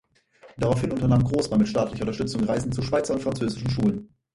[0.57, 4.15] Daraufhin unternahm Großmann mit staatlicher Unterstützung Reisen zu Schweizer und französischen Schulen.